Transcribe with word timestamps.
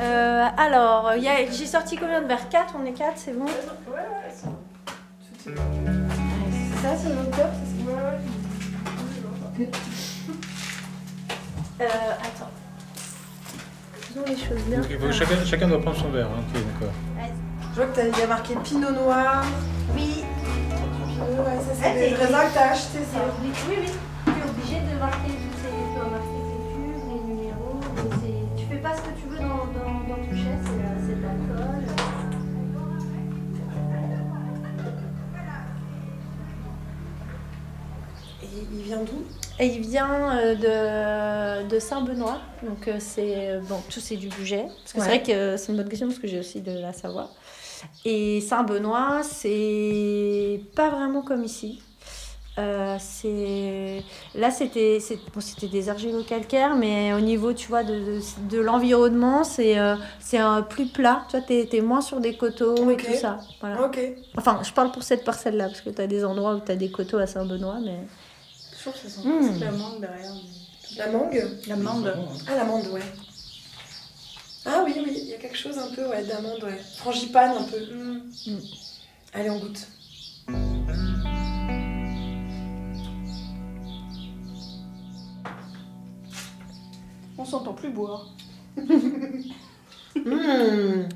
Euh, 0.00 0.46
alors, 0.56 1.12
j'ai 1.20 1.66
sorti 1.66 1.96
combien 1.96 2.22
de 2.22 2.26
verres? 2.26 2.48
4 2.48 2.74
On 2.80 2.86
est 2.86 2.92
4, 2.92 3.12
c'est 3.16 3.32
bon? 3.38 3.44
Ouais, 3.44 3.50
ouais, 3.88 3.98
ouais, 3.98 4.32
ça. 4.34 4.48
C'est 5.44 5.50
notre 7.10 7.30
top. 7.30 7.50
Ouais, 7.86 7.92
ouais. 9.58 9.68
Euh, 11.80 11.84
attends. 12.22 12.50
Faisons 14.00 14.24
les 14.26 14.36
choses 14.36 14.62
bien. 14.66 14.78
Donc, 14.78 14.86
il 14.90 14.98
faut- 14.98 15.12
chacun, 15.12 15.44
chacun 15.44 15.68
doit 15.68 15.80
prendre 15.80 15.96
son 15.98 16.10
verre. 16.10 16.26
hein. 16.26 16.42
Ok, 16.48 16.54
d'accord. 16.54 16.92
Je 17.72 17.76
vois 17.76 17.86
que 17.86 17.94
t'as- 17.96 18.06
il 18.08 18.18
y 18.18 18.22
a 18.22 18.26
marqué 18.26 18.54
Pinot 18.64 18.90
Noir. 18.90 19.44
Oui. 19.94 20.24
Ouais, 21.20 21.58
ça, 21.60 21.72
c'est 21.80 21.86
Ouais, 21.86 21.94
des 22.10 22.14
raisins 22.16 22.48
que 22.48 22.54
t'as 22.54 22.70
acheté, 22.70 22.98
C'est 23.04 23.16
ça. 23.16 23.22
obligé, 23.28 23.60
oui, 23.68 23.76
oui. 23.80 23.92
Tu 24.24 24.30
es 24.30 24.50
obligé 24.50 24.80
de 24.80 24.98
marquer 24.98 25.28
tous 25.28 25.56
ces, 25.60 25.68
tu 25.68 25.94
dois 25.94 26.08
marquer 26.10 26.40
tes 26.48 26.58
cubes, 26.74 27.04
les 27.08 27.20
numéros. 27.34 27.80
c'est- 28.20 28.60
Tu 28.60 28.64
fais 28.66 28.78
pas 28.80 28.94
ce 28.96 29.02
que 29.02 29.10
tu 29.20 29.26
veux 29.28 29.38
dans 29.38 29.59
Et 38.42 38.46
il 38.72 38.82
vient 38.82 38.98
d'où? 39.02 39.22
Et 39.58 39.66
il 39.66 39.80
vient 39.80 40.38
euh, 40.38 40.54
de, 40.54 41.68
de 41.68 41.78
Saint-Benoît, 41.78 42.38
donc 42.62 42.88
euh, 42.88 42.96
c'est 42.98 43.50
euh, 43.50 43.60
bon, 43.60 43.80
tout 43.90 44.00
c'est 44.00 44.16
du 44.16 44.28
budget. 44.28 44.64
Parce 44.82 44.92
que 44.94 44.98
Ouais. 44.98 45.04
c'est 45.04 45.10
vrai 45.10 45.22
que 45.22 45.32
euh, 45.32 45.56
c'est 45.58 45.72
une 45.72 45.76
bonne 45.78 45.88
question 45.88 46.06
parce 46.08 46.18
que 46.18 46.26
j'ai 46.26 46.38
aussi 46.38 46.60
de 46.62 46.72
la 46.72 46.92
savoir. 46.94 47.28
Et 48.04 48.40
Saint-Benoît, 48.40 49.22
c'est 49.22 50.60
pas 50.74 50.90
vraiment 50.90 51.22
comme 51.22 51.44
ici. 51.44 51.82
C'est 52.98 54.02
là 54.34 54.50
c'était 54.50 54.98
bon, 55.34 55.40
c'était 55.40 55.68
des 55.68 55.88
argilo-calcaires 55.88 56.74
mais 56.76 57.14
au 57.14 57.20
niveau 57.20 57.54
tu 57.54 57.68
vois 57.68 57.84
de, 57.84 57.94
de, 57.94 58.20
de 58.50 58.60
l'environnement 58.60 59.44
c'est 59.44 59.76
c'est 60.18 60.36
un 60.36 60.60
plus 60.60 60.86
plat 60.86 61.22
tu 61.30 61.38
vois 61.38 61.46
t'es 61.46 61.66
t'es 61.70 61.80
moins 61.80 62.02
sur 62.02 62.20
des 62.20 62.36
coteaux 62.36 62.90
et 62.90 62.96
tout 62.98 63.14
ça 63.14 63.38
voilà 63.62 63.90
enfin 64.36 64.60
je 64.62 64.72
parle 64.72 64.92
pour 64.92 65.02
cette 65.02 65.24
parcelle 65.24 65.56
là 65.56 65.68
parce 65.68 65.80
que 65.80 65.88
t'as 65.88 66.06
des 66.06 66.22
endroits 66.22 66.54
où 66.54 66.60
t'as 66.60 66.76
des 66.76 66.90
coteaux 66.90 67.16
à 67.18 67.26
Saint-Benoît 67.26 67.78
mais 67.82 68.00
Je 68.82 68.88
trouve 68.90 68.94
que 69.02 69.08
ça 69.10 69.22
sent 69.22 69.28
Mm. 69.28 69.40
presque 69.46 69.60
l'amande 69.60 70.00
derrière. 70.00 70.32
La 70.96 71.06
mangue 71.08 71.58
L'amande. 71.68 72.14
Ah, 72.48 72.56
l'amande, 72.56 72.86
ouais. 72.88 73.02
Ah 74.64 74.82
oui, 74.84 74.94
oui, 74.96 75.18
il 75.22 75.28
y 75.28 75.34
a 75.34 75.38
quelque 75.38 75.56
chose 75.56 75.78
un 75.78 75.94
peu 75.94 76.06
ouais, 76.08 76.24
d'amande, 76.24 76.62
ouais. 76.64 76.80
Frangipane 76.96 77.58
un 77.58 77.62
peu. 77.64 77.78
Mm. 78.46 78.58
Allez, 79.34 79.50
on 79.50 79.58
goûte. 79.58 79.86
On 87.38 87.44
s'entend 87.44 87.74
plus 87.74 87.90
boire. 87.90 88.26
Mm. 90.16 91.08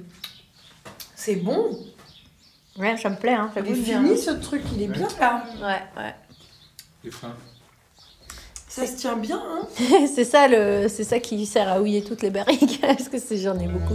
C'est 1.16 1.34
bon. 1.36 1.76
ouais 2.78 2.96
ça 2.96 3.10
me 3.10 3.16
plaît 3.16 3.32
hein 3.34 3.50
ça 3.52 3.58
Il 3.60 3.66
est 3.66 3.70
goûte 3.74 3.82
bien 3.84 4.02
fini 4.04 4.16
ce 4.16 4.30
truc, 4.30 4.62
il 4.76 4.82
est 4.82 4.86
bien 4.86 5.08
là. 5.18 5.44
ouais 5.60 6.00
ouais 6.00 6.14
Il 7.02 7.08
est 7.08 7.10
fin. 7.10 7.34
Ça 8.74 8.88
se 8.88 8.96
tient 8.96 9.16
bien, 9.16 9.40
hein. 9.40 9.68
c'est 10.12 10.24
ça 10.24 10.48
le 10.48 10.88
ça 10.88 11.20
qui 11.20 11.46
sert 11.46 11.68
à 11.68 11.80
ouiller 11.80 12.02
toutes 12.02 12.22
les 12.22 12.30
barriques 12.30 12.80
parce 12.82 13.08
que 13.08 13.18
j'en 13.36 13.56
ai 13.60 13.68
beaucoup 13.68 13.94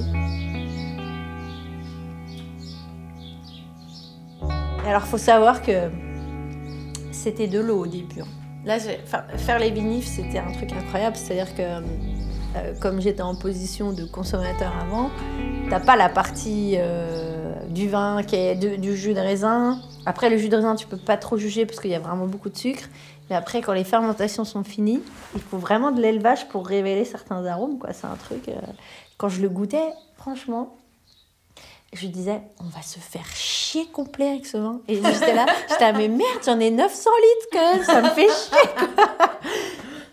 alors 4.88 5.02
faut 5.02 5.17
savoir 5.17 5.61
que 5.61 5.89
c'était 7.11 7.47
de 7.47 7.59
l'eau 7.59 7.80
au 7.80 7.88
début 7.88 8.21
hein. 8.21 8.27
là 8.63 8.77
faire 8.80 9.59
les 9.59 9.69
vinifs 9.69 10.08
c'était 10.08 10.39
un 10.39 10.53
truc 10.53 10.71
incroyable 10.71 11.17
c'est 11.17 11.38
à 11.38 11.43
dire 11.43 11.55
que 11.55 11.61
euh, 11.61 12.73
comme 12.80 13.02
j'étais 13.02 13.21
en 13.21 13.36
position 13.36 13.91
de 13.91 14.05
consommateur 14.05 14.71
avant 14.81 15.09
t'as 15.69 15.81
pas 15.81 15.97
la 15.97 16.08
partie 16.08 16.75
euh, 16.77 17.38
du 17.69 17.87
vin 17.87 18.23
qui 18.23 18.35
est 18.35 18.55
du 18.55 18.97
jus 18.97 19.13
de 19.13 19.19
raisin 19.19 19.80
après 20.05 20.30
le 20.30 20.37
jus 20.37 20.49
de 20.49 20.55
raisin 20.57 20.75
tu 20.75 20.87
peux 20.87 20.97
pas 20.97 21.17
trop 21.17 21.37
juger 21.37 21.65
parce 21.65 21.80
qu'il 21.80 21.91
y 21.91 21.95
a 21.95 21.99
vraiment 21.99 22.25
beaucoup 22.27 22.49
de 22.49 22.57
sucre 22.57 22.83
mais 23.30 23.35
après, 23.35 23.61
quand 23.61 23.73
les 23.73 23.83
fermentations 23.83 24.43
sont 24.43 24.63
finies, 24.63 25.03
il 25.35 25.41
faut 25.41 25.59
vraiment 25.59 25.91
de 25.91 26.02
l'élevage 26.02 26.47
pour 26.49 26.65
révéler 26.65 27.05
certains 27.05 27.45
arômes. 27.45 27.77
C'est 27.91 28.08
un 28.08 28.15
truc. 28.15 28.49
euh, 28.49 28.53
Quand 29.19 29.29
je 29.29 29.39
le 29.43 29.49
goûtais, 29.49 29.87
franchement, 30.17 30.75
je 31.93 32.08
disais, 32.08 32.41
on 32.59 32.67
va 32.75 32.81
se 32.81 32.97
faire 32.97 33.27
chier 33.35 33.85
complet 33.93 34.29
avec 34.31 34.47
ce 34.47 34.58
vin. 34.58 34.81
Et 34.87 34.95
j'étais 34.95 35.35
là, 35.35 35.45
j'étais 35.69 35.91
là, 35.91 35.93
mais 35.95 36.08
merde, 36.08 36.39
j'en 36.43 36.59
ai 36.59 36.71
900 36.71 37.09
litres 37.21 37.77
même, 37.77 37.83
ça 37.83 38.02
me 38.02 38.09
fait 38.09 38.29
chier. 38.29 38.69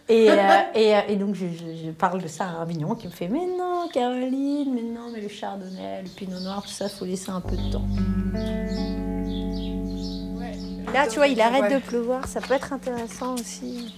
Et, 0.08 0.30
euh, 0.30 0.34
et, 0.74 0.96
euh, 0.96 1.00
et 1.08 1.16
donc, 1.16 1.34
je, 1.34 1.46
je- 1.46 1.86
je 1.86 1.90
parle 1.90 2.22
de 2.22 2.28
ça 2.28 2.44
à 2.44 2.48
un 2.62 2.66
qui 2.96 3.06
me 3.06 3.12
fait, 3.12 3.28
mais 3.28 3.46
non, 3.58 3.88
Caroline, 3.92 4.72
mais 4.74 4.82
non, 4.82 5.10
mais 5.12 5.20
le 5.20 5.28
chardonnay, 5.28 6.02
le 6.02 6.08
pinot 6.08 6.40
noir, 6.40 6.62
tout 6.62 6.68
ça, 6.68 6.88
faut 6.88 7.04
laisser 7.04 7.30
un 7.30 7.40
peu 7.40 7.56
de 7.56 7.70
temps. 7.72 7.84
Là, 10.92 11.06
tu 11.08 11.16
vois, 11.16 11.26
il 11.28 11.40
arrête 11.40 11.72
de 11.72 11.78
pleuvoir, 11.84 12.26
ça 12.26 12.40
peut 12.40 12.54
être 12.54 12.72
intéressant 12.72 13.34
aussi. 13.34 13.94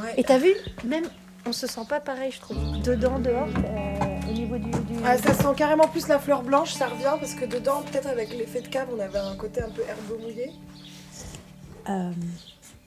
Ouais. 0.00 0.14
Et 0.16 0.24
t'as 0.24 0.38
vu, 0.38 0.52
même 0.84 1.04
on 1.44 1.52
se 1.52 1.66
sent 1.66 1.80
pas 1.88 2.00
pareil, 2.00 2.30
je 2.30 2.40
trouve. 2.40 2.56
Dedans, 2.82 3.18
dehors, 3.18 3.48
euh, 3.48 4.30
au 4.30 4.32
niveau 4.32 4.56
du. 4.56 4.70
du- 4.70 5.00
Ah, 5.04 5.18
ça 5.18 5.34
sent 5.34 5.48
carrément 5.56 5.88
plus 5.88 6.06
la 6.08 6.18
fleur 6.18 6.42
blanche, 6.42 6.72
ça 6.72 6.86
revient 6.86 7.12
parce 7.20 7.34
que 7.34 7.44
dedans, 7.44 7.82
peut-être 7.90 8.06
avec 8.06 8.30
l'effet 8.30 8.60
de 8.62 8.68
cave, 8.68 8.86
on 8.96 9.00
avait 9.00 9.18
un 9.18 9.34
côté 9.36 9.60
un 9.60 9.68
peu 9.68 9.82
herbe 9.82 10.20
mouillé. 10.22 10.52
Euh, 11.90 12.10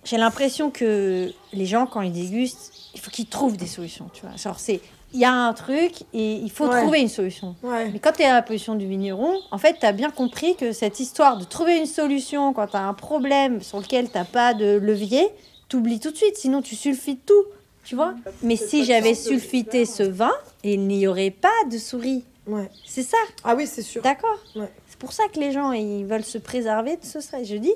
J'ai 0.06 0.18
l'impression 0.18 0.70
que 0.72 1.32
les 1.52 1.66
gens, 1.66 1.86
quand 1.88 2.02
ils 2.02 2.12
dégustent, 2.14 2.72
il 2.94 3.00
faut 3.02 3.12
qu'ils 3.12 3.26
trouvent 3.28 3.58
des 3.58 3.68
solutions. 3.68 4.10
Tu 4.14 4.26
vois, 4.26 4.36
genre 4.38 4.60
c'est, 4.60 4.80
il 5.14 5.20
y 5.20 5.26
a 5.26 5.34
un 5.34 5.54
truc 5.54 6.04
et 6.14 6.36
il 6.36 6.50
faut 6.52 6.68
Ouais. 6.68 6.82
trouver 6.82 7.02
une 7.02 7.10
solution. 7.10 7.56
Ouais. 7.64 7.90
Mais 7.92 8.00
quand 8.00 8.12
tu 8.14 8.22
es 8.22 8.26
à 8.26 8.34
la 8.36 8.42
position 8.42 8.76
du 8.76 8.88
vigneron, 8.88 9.34
en 9.52 9.58
fait, 9.58 9.78
tu 9.80 9.86
as 9.86 9.92
bien 9.92 10.12
compris 10.12 10.56
que 10.56 10.72
cette 10.72 11.00
histoire 11.00 11.38
de 11.38 11.44
trouver 11.44 11.78
une 11.78 11.86
solution 11.86 12.54
quand 12.54 12.68
tu 12.68 12.78
as 12.78 12.88
un 12.88 12.94
problème 12.94 13.62
sur 13.62 13.80
lequel 13.80 14.10
tu 14.12 14.20
pas 14.32 14.54
de 14.54 14.78
levier, 14.78 15.28
t'oublies 15.70 16.00
tout 16.00 16.12
de 16.12 16.18
suite, 16.18 16.38
sinon 16.38 16.62
tu 16.62 16.76
sulfites 16.76 17.26
tout. 17.26 17.44
Tu 17.84 17.96
vois 17.96 18.14
Mais 18.42 18.56
si 18.56 18.84
j'avais 18.86 19.14
sulfité 19.14 19.86
ce 19.86 20.02
vin, 20.04 20.32
il 20.64 20.88
n'y 20.88 21.06
aurait 21.08 21.30
pas 21.32 21.50
de 21.70 21.78
souris. 21.78 22.24
Ouais. 22.48 22.70
C'est 22.86 23.04
ça, 23.04 23.18
Ah 23.44 23.56
oui, 23.56 23.68
c'est 23.68 23.82
sûr. 23.82 24.02
d'accord 24.04 24.38
Ouais. 24.56 24.70
C'est 24.88 24.98
pour 25.00 25.14
ça 25.14 25.24
que 25.34 25.40
les 25.40 25.52
gens, 25.52 25.72
ils 25.72 26.06
veulent 26.06 26.24
se 26.24 26.38
préserver 26.38 26.98
de 26.98 27.04
ce 27.06 27.20
stress. 27.20 27.48
Je 27.48 27.56
dis, 27.58 27.74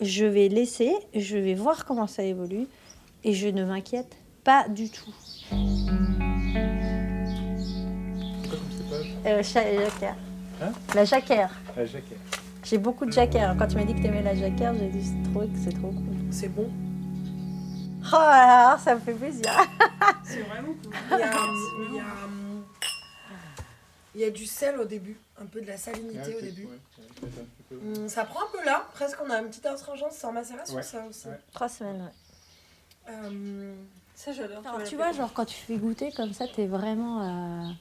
je 0.00 0.24
vais 0.24 0.48
laisser, 0.48 0.94
je 1.14 1.36
vais 1.36 1.54
voir 1.54 1.84
comment 1.84 2.06
ça 2.06 2.22
évolue, 2.22 2.66
et 3.24 3.34
je 3.34 3.48
ne 3.48 3.64
m'inquiète 3.64 4.16
pas 4.44 4.68
du 4.68 4.90
tout. 4.90 5.12
Euh, 9.26 9.42
jacquère. 9.42 10.16
Hein 10.62 10.72
La 10.94 11.04
jacquère. 11.04 11.50
La. 11.76 11.84
J'ai 12.64 12.78
beaucoup 12.78 13.06
de 13.06 13.12
jacquère. 13.12 13.54
Quand 13.58 13.66
tu 13.66 13.76
m'as 13.76 13.84
dit 13.84 13.94
que 13.94 14.02
t'aimais 14.02 14.22
la 14.22 14.34
jacquère, 14.34 14.74
j'ai 14.74 14.88
dit 14.88 15.04
c'est 15.04 15.30
trop, 15.30 15.44
c'est 15.54 15.72
trop 15.72 15.90
cool. 15.90 16.16
C'est 16.30 16.48
bon? 16.48 16.70
Oh 18.02 18.12
là 18.12 18.46
là, 18.46 18.78
ça 18.78 18.94
me 18.94 19.00
fait 19.00 19.12
plaisir. 19.12 19.44
C'est 20.24 20.40
vraiment 20.42 20.72
cool. 20.82 20.92
Il 21.12 21.18
y 21.18 21.22
a, 21.22 21.32
il 21.90 21.94
y 21.94 22.00
a, 22.00 22.04
il 24.14 24.20
y 24.22 24.24
a 24.24 24.30
du 24.30 24.46
sel 24.46 24.78
au 24.80 24.84
début, 24.84 25.18
un 25.40 25.46
peu 25.46 25.60
de 25.60 25.66
la 25.66 25.76
salinité 25.78 26.36
au 26.36 26.40
début. 26.40 26.68
Hum, 27.72 28.08
Ça 28.08 28.24
prend 28.24 28.40
un 28.40 28.48
peu 28.52 28.64
là, 28.64 28.86
presque 28.92 29.18
on 29.24 29.30
a 29.30 29.40
une 29.40 29.48
petite 29.48 29.66
astringence 29.66 30.16
sans 30.16 30.32
macération, 30.32 30.76
Ouais. 30.76 30.82
ça 30.82 31.04
aussi. 31.08 31.28
Ouais. 31.28 31.38
Trois 31.52 31.68
semaines, 31.68 32.02
ouais. 32.02 33.12
Euh, 33.14 33.74
Ça, 34.14 34.32
j'adore. 34.32 34.62
Tu 34.86 34.96
vois, 34.96 35.12
genre 35.12 35.32
quand 35.32 35.46
tu 35.46 35.54
fais 35.56 35.76
goûter 35.76 36.12
comme 36.12 36.32
ça, 36.32 36.46
t'es 36.46 36.66
vraiment. 36.66 37.22
euh, 37.22 37.72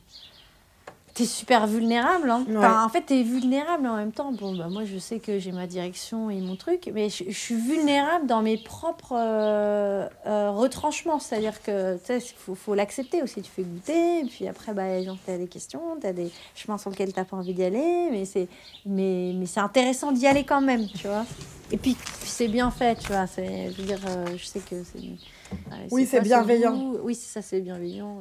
T'es 1.20 1.26
super 1.26 1.68
vulnérable. 1.68 2.30
Hein. 2.30 2.46
Ouais. 2.48 2.56
Enfin, 2.56 2.86
en 2.86 2.88
fait, 2.88 3.02
t'es 3.02 3.24
vulnérable 3.24 3.86
en 3.88 3.98
même 3.98 4.14
temps. 4.14 4.32
Bon, 4.32 4.56
bah, 4.56 4.70
moi, 4.70 4.86
je 4.86 4.98
sais 4.98 5.20
que 5.20 5.38
j'ai 5.38 5.52
ma 5.52 5.68
direction 5.68 6.30
et 6.30 6.40
mon 6.40 6.56
truc, 6.56 6.90
mais 6.94 7.10
je, 7.10 7.26
je 7.28 7.38
suis 7.38 7.56
vulnérable 7.56 8.26
dans 8.26 8.42
mes 8.42 8.56
propres 8.56 9.18
euh, 9.18 10.08
euh, 10.26 10.52
retranchements. 10.52 11.20
C'est-à-dire 11.20 11.62
que 11.62 11.98
tu 11.98 12.06
sais, 12.06 12.20
il 12.20 12.34
faut, 12.38 12.56
faut 12.56 12.74
l'accepter 12.74 13.22
aussi. 13.22 13.42
Tu 13.42 13.52
fais 13.52 13.64
goûter, 13.64 14.20
et 14.22 14.26
puis 14.28 14.48
après, 14.48 14.74
bah, 14.74 15.04
genre, 15.04 15.18
t'as 15.26 15.38
des 15.38 15.48
questions, 15.48 15.82
t'as 16.00 16.14
des 16.14 16.32
chemins 16.56 16.78
sur 16.78 16.90
lesquels 16.90 17.12
t'as 17.12 17.26
pas 17.26 17.36
envie 17.36 17.54
d'y 17.54 17.66
aller, 17.66 18.08
mais 18.12 18.24
c'est, 18.24 18.48
mais, 18.86 19.34
mais 19.36 19.46
c'est 19.46 19.60
intéressant 19.60 20.14
d'y 20.14 20.26
aller 20.26 20.46
quand 20.46 20.62
même, 20.62 20.88
tu 20.88 21.06
vois. 21.08 21.26
Et 21.70 21.76
puis, 21.76 21.98
c'est 22.24 22.48
bien 22.48 22.72
fait, 22.72 22.96
tu 22.98 23.08
vois. 23.10 23.28
C'est, 23.28 23.74
je 23.74 23.82
veux 23.82 23.88
dire, 23.88 24.00
euh, 24.08 24.38
je 24.38 24.46
sais 24.46 24.60
que 24.60 24.86
c'est. 24.86 25.00
ouais, 25.00 25.88
Oui, 25.92 26.08
c'est 26.10 26.20
ce 26.20 26.24
bienveillant. 26.24 26.94
Oui, 27.04 27.14
c'est 27.14 27.28
ça, 27.34 27.42
c'est 27.42 27.60
bienveillant. 27.60 28.20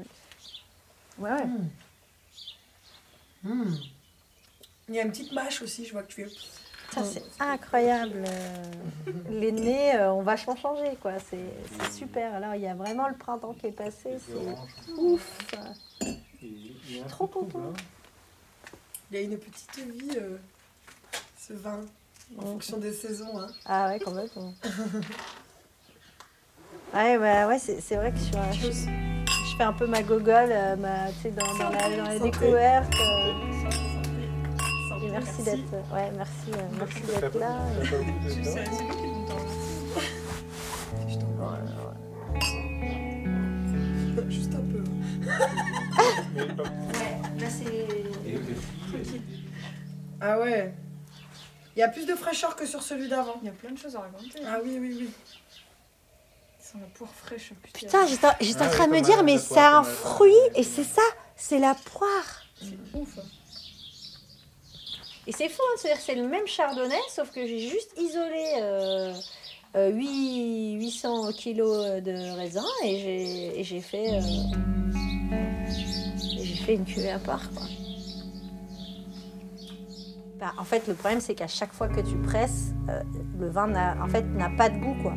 Ouais, 1.21 1.31
ouais. 1.31 1.45
Il 3.45 4.95
y 4.95 4.99
a 4.99 5.03
une 5.03 5.11
petite 5.11 5.33
mâche 5.33 5.63
aussi, 5.63 5.85
je 5.87 5.93
vois 5.93 6.03
que 6.03 6.13
tu 6.13 6.25
fais. 6.25 6.31
Ça, 6.95 7.05
c'est 7.05 7.23
incroyable. 7.39 8.25
euh, 8.27 8.65
Les 9.31 9.53
nez 9.53 9.95
euh, 9.97 10.11
ont 10.13 10.23
vachement 10.23 10.57
changé, 10.57 10.97
quoi. 11.03 11.13
C'est 11.19 11.93
super. 11.93 12.35
Alors, 12.35 12.55
il 12.55 12.63
y 12.63 12.67
a 12.67 12.75
vraiment 12.75 13.09
le 13.09 13.15
printemps 13.15 13.53
qui 13.53 13.67
est 13.67 13.73
passé. 13.73 14.17
C'est 14.27 14.95
ouf. 14.99 15.39
Je 16.01 16.07
suis 16.87 17.03
trop 17.09 17.27
content. 17.27 17.75
Il 19.11 19.19
y 19.19 19.21
a 19.21 19.25
une 19.25 19.37
petite 19.39 19.79
vie, 19.79 20.17
euh, 20.17 20.39
ce 21.39 21.53
vin, 21.53 21.81
en 22.39 22.43
fonction 22.43 22.79
des 22.79 22.93
saisons. 22.93 23.39
Hein. 23.39 23.49
Ah 23.67 23.89
ouais, 23.89 24.01
complètement. 24.01 24.55
ouais, 26.95 27.19
bah, 27.19 27.49
ouais 27.49 27.59
c'est 27.59 27.97
vrai 27.97 28.13
que 28.13 28.19
je, 28.19 28.33
je 28.67 28.71
fais 29.59 29.65
un 29.65 29.73
peu 29.73 29.87
ma 29.89 30.03
gogole, 30.03 30.51
euh, 30.53 30.77
ma, 30.77 31.09
tu 31.09 31.23
sais, 31.23 31.31
dans, 31.33 31.45
dans 31.59 31.71
la, 31.71 31.97
dans 31.97 32.05
la 32.05 32.19
Santé. 32.19 32.31
découverte. 32.31 32.95
euh, 32.95 33.33
Santé, 34.89 35.07
et 35.07 35.11
merci 35.11 35.43
d'être, 35.43 35.73
ouais, 35.93 36.11
merci, 36.17 36.51
euh, 36.53 36.63
merci 36.79 37.03
T'as 37.13 37.21
d'être 37.21 37.39
là. 37.39 37.57
Juste 44.29 44.53
un 44.55 44.63
peu. 44.73 44.83
Ouais, 46.39 47.41
là 47.41 47.47
c'est. 47.51 47.87
Ah 50.21 50.39
ouais. 50.39 50.73
Il 51.77 51.81
y 51.81 51.83
a 51.83 51.89
plus 51.89 52.07
de 52.07 52.15
fraîcheur 52.15 52.55
que 52.57 52.67
sur 52.67 52.83
celui 52.83 53.09
d'avant. 53.09 53.37
Il 53.43 53.47
y 53.47 53.49
a 53.49 53.53
plein 53.53 53.71
de 53.73 53.79
choses 53.79 53.97
à 53.97 54.01
raconter. 54.01 54.41
Ah 54.47 54.59
oui, 54.65 54.79
oui, 54.81 54.97
oui. 55.01 55.11
Sent 56.71 56.79
la 56.81 56.87
poire 56.89 57.11
fraîche. 57.15 57.53
Putain, 57.73 58.07
j'étais 58.07 58.27
j'étais 58.41 58.61
en 58.63 58.67
Ah 58.67 58.69
train 58.69 58.87
de 58.89 58.93
me 58.93 59.01
dire, 59.01 59.23
mais 59.23 59.39
c'est 59.39 59.59
un 59.59 59.83
fruit 59.83 60.33
et 60.55 60.63
c'est 60.63 60.85
ça, 60.85 61.03
c'est 61.37 61.59
la 61.59 61.75
poire. 61.75 62.43
C'est 62.61 62.77
ouf. 62.99 63.19
Et 65.27 65.33
c'est 65.33 65.49
fou, 65.49 65.63
hein, 65.63 65.77
c'est-à-dire 65.79 65.99
que 65.99 66.05
c'est 66.05 66.15
le 66.15 66.27
même 66.29 66.47
chardonnay, 66.47 66.99
sauf 67.15 67.31
que 67.31 67.47
j'ai 67.47 67.59
juste 67.69 67.91
isolé 67.99 68.45
euh, 68.61 69.15
euh, 69.77 69.91
8 69.93 70.75
800 70.75 71.33
kilos 71.33 72.03
de 72.03 72.37
raisin 72.37 72.65
et 72.85 72.99
j'ai- 72.99 73.61
et 73.61 73.65
j'ai 73.65 73.81
fait, 73.81 74.15
euh, 74.15 74.21
et 76.39 76.45
j'ai 76.45 76.55
fait 76.57 76.75
une 76.75 76.85
cuvée 76.85 77.11
à 77.13 77.19
part. 77.19 77.51
Quoi. 77.55 77.65
Bah, 80.39 80.53
en 80.59 80.65
fait, 80.65 80.87
le 80.87 80.95
problème, 80.95 81.21
c'est 81.21 81.35
qu'à 81.35 81.49
chaque 81.49 81.73
fois 81.73 81.89
que 81.89 82.01
tu 82.01 82.17
presses, 82.19 82.73
euh, 82.89 83.03
le 83.39 83.49
vin 83.51 83.67
n'a 83.69 83.97
en 84.03 84.09
fait, 84.09 84.23
n'a 84.23 84.51
pas 84.51 84.69
de 84.71 84.79
goût. 84.79 84.97
Quoi. 85.03 85.15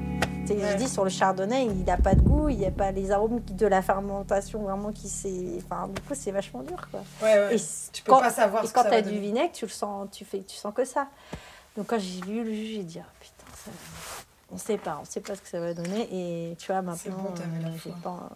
Ouais. 0.49 0.71
Je 0.71 0.77
dis 0.77 0.87
sur 0.89 1.03
le 1.03 1.09
chardonnay, 1.09 1.65
il 1.65 1.83
n'a 1.83 1.97
pas 1.97 2.13
de 2.15 2.21
goût, 2.21 2.49
il 2.49 2.57
n'y 2.57 2.65
a 2.65 2.71
pas 2.71 2.91
les 2.91 3.11
arômes 3.11 3.39
de 3.39 3.65
la 3.67 3.81
fermentation 3.81 4.59
vraiment 4.63 4.91
qui 4.91 5.07
s'est. 5.09 5.59
Enfin, 5.65 5.87
du 5.87 6.01
coup, 6.01 6.13
c'est 6.13 6.31
vachement 6.31 6.61
dur. 6.63 6.87
Quoi. 6.91 7.01
Ouais, 7.21 7.33
ouais. 7.37 7.55
Et 7.55 7.59
tu 7.93 8.03
peux 8.03 8.11
quand- 8.11 8.19
pas 8.19 8.29
savoir 8.31 8.63
et 8.63 8.67
ce 8.67 8.73
quand 8.73 8.83
tu 8.83 8.89
as 8.89 9.01
du 9.01 9.17
vinaigre, 9.19 9.51
tu 9.53 9.65
le 9.65 9.71
sens, 9.71 10.07
tu 10.11 10.25
fais, 10.25 10.39
tu 10.41 10.55
sens 10.57 10.73
que 10.73 10.83
ça. 10.85 11.07
Donc 11.77 11.87
quand 11.87 11.99
j'ai 11.99 12.21
vu 12.21 12.43
le 12.43 12.51
jus, 12.53 12.65
j'ai 12.75 12.83
dit 12.83 12.99
ah 13.01 13.07
putain, 13.19 13.45
ça- 13.55 13.71
on 14.53 14.57
sait 14.57 14.77
pas, 14.77 14.99
on 15.01 15.05
sait 15.05 15.21
pas 15.21 15.35
ce 15.35 15.41
que 15.41 15.47
ça 15.47 15.59
va 15.59 15.73
donner. 15.73 16.07
Et 16.11 16.55
tu 16.57 16.67
vois 16.71 16.81
maintenant, 16.81 17.15
bon, 17.17 17.29
euh, 17.39 17.69
j'ai 17.83 17.91
pas. 18.03 18.29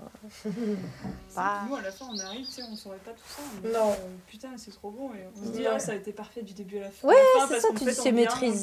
Ah. 1.36 1.64
Nous, 1.70 1.76
à 1.76 1.82
la 1.82 1.92
fin, 1.92 2.06
on 2.12 2.18
arrive, 2.20 2.46
tu 2.46 2.52
sais, 2.54 2.64
on 2.64 2.76
saurait 2.76 2.98
pas 3.00 3.12
tout 3.12 3.18
ça. 3.28 3.42
Non. 3.80 3.92
euh, 3.92 3.96
putain, 4.28 4.50
c'est 4.58 4.72
trop 4.72 4.92
bon. 4.92 5.10
Et 5.14 5.26
on 5.36 5.46
se 5.46 5.52
dit, 5.52 5.60
Ouais. 5.60 5.68
ah, 5.74 5.80
ça 5.80 5.92
a 5.92 5.96
été 5.96 6.14
parfait 6.14 6.42
du 6.42 6.54
début 6.54 6.78
à 6.78 6.82
la 6.84 6.90
fin. 6.92 7.08
Ouais, 7.10 7.16
c'est 7.50 7.60
ça, 7.60 7.68
tu 7.76 7.84
et 7.84 7.86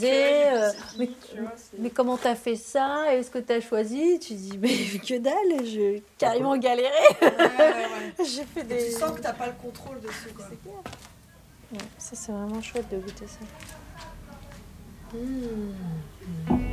puis 0.00 0.54
euh, 0.56 0.70
mais- 0.98 1.10
vois, 1.42 1.52
Mais 1.78 1.90
comment 1.90 2.16
t'as 2.16 2.34
fait 2.36 2.56
ça? 2.56 3.12
Est-ce 3.14 3.30
que 3.30 3.38
t'as 3.38 3.60
choisi? 3.60 4.18
Tu 4.18 4.34
dis 4.34 4.56
mais 4.58 4.68
que 5.06 5.18
dalle, 5.18 5.66
j'ai 5.66 6.02
carrément 6.18 6.56
galéré. 6.56 6.90
Ouais, 7.20 7.28
ouais, 7.28 7.68
ouais. 8.18 8.24
j'ai 8.24 8.44
fait 8.44 8.60
Et 8.60 8.64
des. 8.64 8.84
tu 8.92 8.98
sens 8.98 9.10
que 9.12 9.20
t'as 9.20 9.34
pas 9.34 9.46
le 9.48 9.52
contrôle 9.54 10.00
dessus, 10.00 10.30
quoi. 10.34 10.46
C'est 10.48 10.62
clair. 10.62 10.74
Ça 11.98 12.10
c'est 12.16 12.32
vraiment 12.32 12.60
chouette 12.60 12.88
de 12.90 12.98
goûter 12.98 13.26
ça. 13.26 13.38
Et 15.14 16.71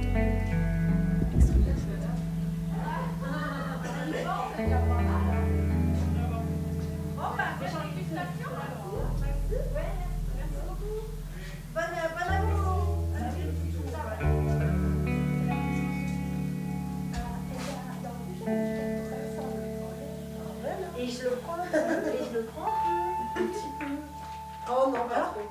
je 21.19 21.23
le 21.23 21.35
prends, 21.37 21.57
et 21.57 22.23
je 22.31 22.37
le 22.37 22.45
prends. 22.45 22.73
Oh 24.69 24.89
non, 24.91 25.07
pas 25.07 25.21
trop. 25.21 25.41